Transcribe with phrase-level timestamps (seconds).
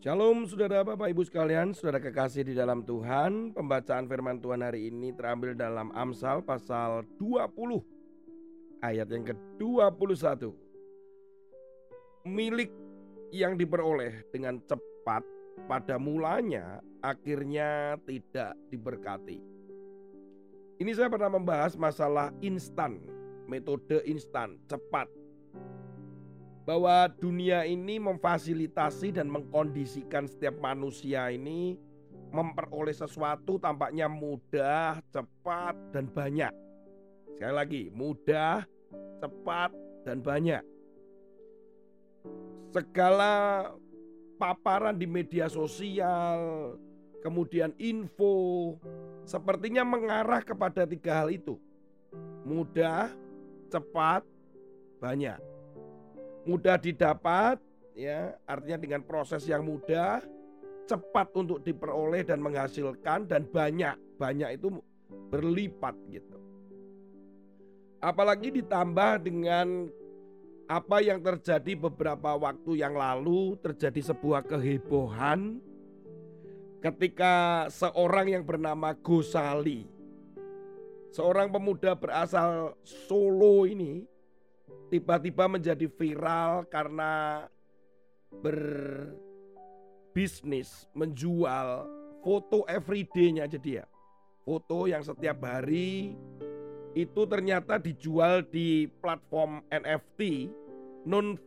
[0.00, 3.52] Shalom saudara Bapak Ibu sekalian, saudara kekasih di dalam Tuhan.
[3.52, 10.56] Pembacaan firman Tuhan hari ini terambil dalam Amsal pasal 20 ayat yang ke-21.
[12.24, 12.72] Milik
[13.28, 15.20] yang diperoleh dengan cepat
[15.68, 19.36] pada mulanya akhirnya tidak diberkati.
[20.80, 23.04] Ini saya pernah membahas masalah instan,
[23.44, 25.12] metode instan, cepat
[26.70, 31.74] bahwa dunia ini memfasilitasi dan mengkondisikan setiap manusia ini
[32.30, 36.54] memperoleh sesuatu tampaknya mudah, cepat, dan banyak.
[37.34, 38.62] Sekali lagi, mudah,
[39.18, 39.74] cepat,
[40.06, 40.62] dan banyak.
[42.70, 43.66] Segala
[44.38, 46.38] paparan di media sosial,
[47.18, 48.78] kemudian info,
[49.26, 51.58] sepertinya mengarah kepada tiga hal itu.
[52.46, 53.10] Mudah,
[53.74, 54.22] cepat,
[55.02, 55.50] banyak
[56.50, 57.62] mudah didapat
[57.94, 60.18] ya artinya dengan proses yang mudah
[60.90, 64.82] cepat untuk diperoleh dan menghasilkan dan banyak banyak itu
[65.30, 66.38] berlipat gitu.
[68.02, 69.86] Apalagi ditambah dengan
[70.66, 75.58] apa yang terjadi beberapa waktu yang lalu terjadi sebuah kehebohan
[76.78, 79.90] ketika seorang yang bernama Gosali
[81.10, 84.06] seorang pemuda berasal Solo ini
[84.90, 87.46] tiba-tiba menjadi viral karena
[88.42, 89.14] berbisnis
[90.94, 91.86] menjual
[92.22, 93.84] foto everyday-nya aja dia.
[94.42, 96.16] Foto yang setiap hari
[96.94, 100.50] itu ternyata dijual di platform NFT
[101.06, 101.38] non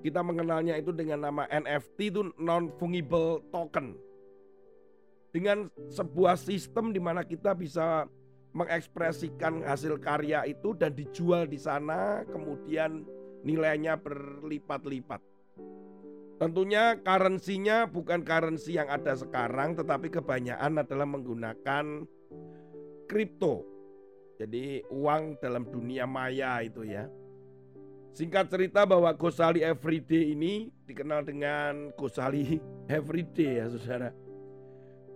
[0.00, 3.96] kita mengenalnya itu dengan nama NFT itu non fungible token.
[5.34, 8.08] Dengan sebuah sistem di mana kita bisa
[8.56, 13.04] mengekspresikan hasil karya itu dan dijual di sana kemudian
[13.44, 15.20] nilainya berlipat-lipat.
[16.36, 21.84] Tentunya currency-nya bukan currency yang ada sekarang tetapi kebanyakan adalah menggunakan
[23.04, 23.64] kripto.
[24.36, 27.08] Jadi uang dalam dunia maya itu ya.
[28.16, 32.56] Singkat cerita bahwa Gosali Everyday ini dikenal dengan Gosali
[32.88, 34.12] Everyday ya saudara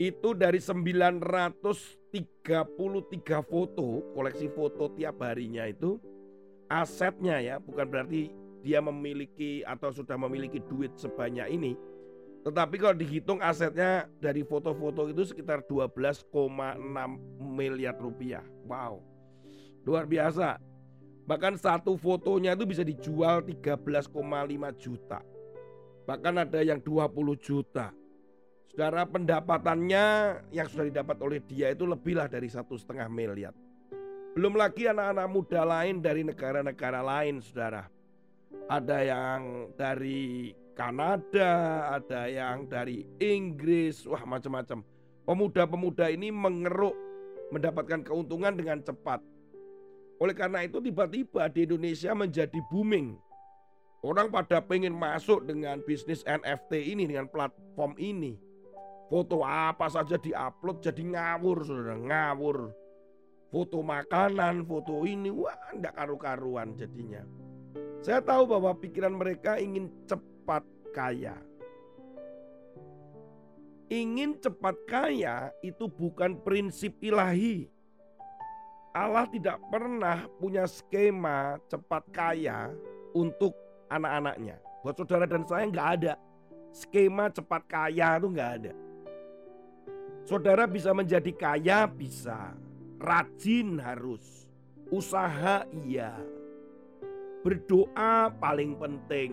[0.00, 0.56] itu dari
[2.10, 5.98] 933 foto, koleksi foto tiap harinya itu
[6.70, 8.30] asetnya ya, bukan berarti
[8.62, 11.72] dia memiliki atau sudah memiliki duit sebanyak ini.
[12.40, 16.32] Tetapi kalau dihitung asetnya dari foto-foto itu sekitar 12,6
[17.36, 18.44] miliar rupiah.
[18.64, 19.04] Wow.
[19.84, 20.56] Luar biasa.
[21.28, 24.08] Bahkan satu fotonya itu bisa dijual 13,5
[24.80, 25.20] juta.
[26.08, 27.92] Bahkan ada yang 20 juta.
[28.70, 30.06] Saudara pendapatannya
[30.54, 33.50] yang sudah didapat oleh dia itu lebihlah dari satu setengah miliar.
[34.38, 37.90] Belum lagi anak-anak muda lain dari negara-negara lain, saudara.
[38.70, 41.50] Ada yang dari Kanada,
[41.98, 44.86] ada yang dari Inggris, wah macam-macam.
[45.26, 46.94] Pemuda-pemuda ini mengeruk
[47.50, 49.18] mendapatkan keuntungan dengan cepat.
[50.22, 53.18] Oleh karena itu tiba-tiba di Indonesia menjadi booming.
[54.06, 58.38] Orang pada pengen masuk dengan bisnis NFT ini, dengan platform ini.
[59.10, 62.70] Foto apa saja diupload jadi ngawur saudara, ngawur.
[63.50, 67.26] Foto makanan, foto ini, wah enggak karu-karuan jadinya.
[67.98, 70.62] Saya tahu bahwa pikiran mereka ingin cepat
[70.94, 71.34] kaya.
[73.90, 77.66] Ingin cepat kaya itu bukan prinsip ilahi.
[78.94, 82.70] Allah tidak pernah punya skema cepat kaya
[83.10, 83.58] untuk
[83.90, 84.62] anak-anaknya.
[84.86, 86.14] Buat saudara dan saya nggak ada.
[86.70, 88.72] Skema cepat kaya itu nggak ada.
[90.28, 92.54] Saudara bisa menjadi kaya bisa,
[93.00, 94.46] rajin harus,
[94.92, 96.14] usaha iya,
[97.40, 99.32] berdoa paling penting.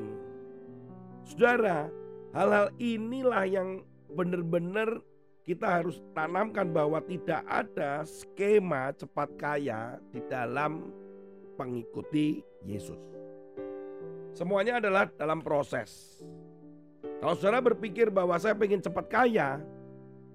[1.27, 1.91] Saudara,
[2.31, 3.69] hal-hal inilah yang
[4.15, 5.03] benar-benar
[5.43, 10.91] kita harus tanamkan bahwa tidak ada skema cepat kaya di dalam
[11.55, 12.99] mengikuti Yesus.
[14.35, 16.21] Semuanya adalah dalam proses.
[17.17, 19.57] Kalau saudara berpikir bahwa saya ingin cepat kaya,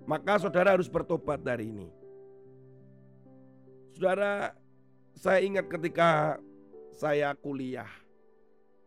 [0.05, 1.89] maka saudara harus bertobat dari ini.
[3.93, 4.57] Saudara,
[5.15, 6.41] saya ingat ketika
[6.93, 7.89] saya kuliah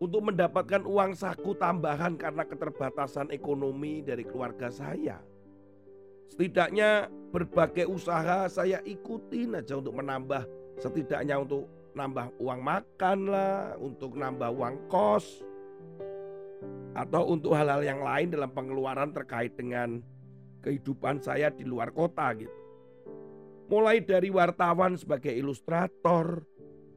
[0.01, 5.21] untuk mendapatkan uang saku tambahan karena keterbatasan ekonomi dari keluarga saya.
[6.25, 10.43] Setidaknya berbagai usaha saya ikutin aja untuk menambah
[10.81, 15.45] setidaknya untuk nambah uang makan lah, untuk nambah uang kos
[16.95, 20.03] atau untuk hal-hal yang lain dalam pengeluaran terkait dengan
[20.65, 22.57] kehidupan saya di luar kota gitu.
[23.69, 26.41] Mulai dari wartawan sebagai ilustrator,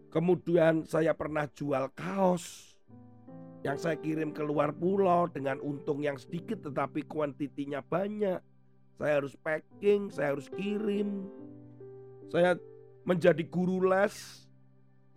[0.08, 2.72] kemudian saya pernah jual kaos.
[3.66, 8.38] yang saya kirim ke luar pulau dengan untung yang sedikit tetapi kuantitinya banyak.
[8.94, 11.26] Saya harus packing, saya harus kirim.
[12.30, 12.54] Saya
[13.02, 14.14] menjadi guru les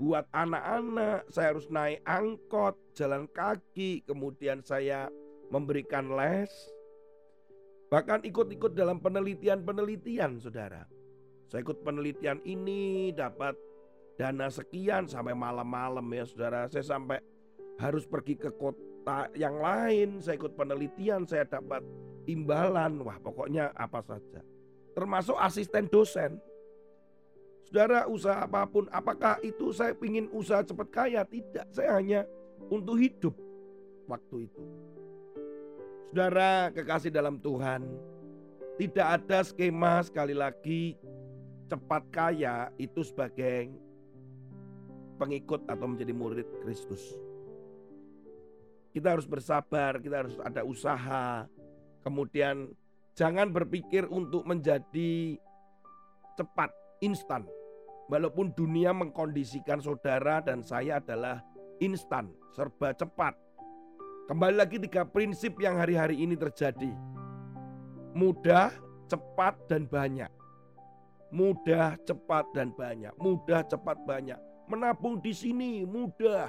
[0.01, 5.05] buat anak-anak, saya harus naik angkot, jalan kaki, kemudian saya
[5.53, 6.49] memberikan les.
[7.91, 10.87] Bahkan ikut-ikut dalam penelitian-penelitian, saudara.
[11.51, 13.51] Saya ikut penelitian ini, dapat
[14.15, 16.71] dana sekian sampai malam-malam ya saudara.
[16.71, 17.19] Saya sampai
[17.83, 21.83] harus pergi ke kota yang lain, saya ikut penelitian, saya dapat
[22.31, 24.39] imbalan, wah pokoknya apa saja.
[24.95, 26.39] Termasuk asisten dosen.
[27.67, 31.27] Saudara usaha apa pun, apakah itu saya ingin usaha cepat kaya?
[31.27, 32.23] Tidak, saya hanya
[32.71, 33.35] untuk hidup
[34.07, 34.63] waktu itu.
[36.11, 37.87] Saudara kekasih dalam Tuhan,
[38.75, 40.99] tidak ada skema sekali lagi
[41.71, 43.71] cepat kaya itu sebagai
[45.15, 47.15] pengikut atau menjadi murid Kristus.
[48.91, 51.47] Kita harus bersabar, kita harus ada usaha.
[52.03, 52.75] Kemudian
[53.15, 55.39] jangan berpikir untuk menjadi
[56.35, 57.47] cepat, instan.
[58.11, 61.39] Walaupun dunia mengkondisikan saudara dan saya adalah
[61.79, 63.31] instan, serba cepat.
[64.31, 66.87] Kembali lagi tiga prinsip yang hari-hari ini terjadi.
[68.15, 68.71] Mudah,
[69.11, 70.31] cepat, dan banyak.
[71.35, 73.11] Mudah, cepat, dan banyak.
[73.19, 74.39] Mudah, cepat, banyak.
[74.71, 76.47] Menabung di sini mudah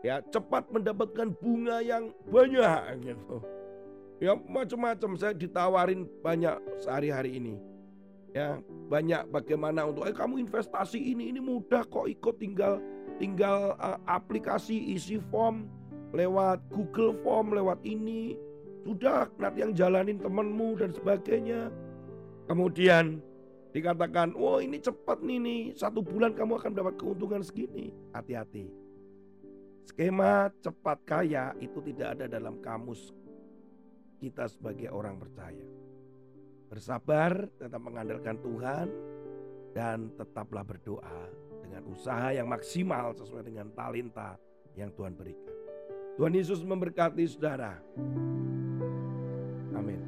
[0.00, 3.36] ya cepat mendapatkan bunga yang banyak gitu.
[4.16, 7.60] Ya macam-macam saya ditawarin banyak sehari-hari ini.
[8.32, 12.80] Ya, banyak bagaimana untuk eh kamu investasi ini ini mudah kok ikut tinggal
[13.20, 15.68] tinggal uh, aplikasi isi form
[16.14, 18.38] lewat Google Form lewat ini
[18.86, 21.74] sudah nanti yang jalanin temanmu dan sebagainya.
[22.46, 23.18] Kemudian
[23.74, 28.70] dikatakan, "Oh, ini cepat nih nih, satu bulan kamu akan dapat keuntungan segini." Hati-hati.
[29.84, 33.12] Skema cepat kaya itu tidak ada dalam kamus
[34.22, 35.66] kita sebagai orang percaya.
[36.72, 38.88] Bersabar, tetap mengandalkan Tuhan,
[39.76, 41.28] dan tetaplah berdoa
[41.60, 44.38] dengan usaha yang maksimal sesuai dengan talenta
[44.78, 45.53] yang Tuhan berikan.
[46.14, 47.82] Tuhan Yesus memberkati saudara.
[49.74, 49.98] Amin.